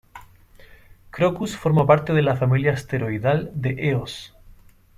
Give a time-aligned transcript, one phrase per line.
[1.11, 4.35] Crocus forma parte de la familia asteroidal de Eos.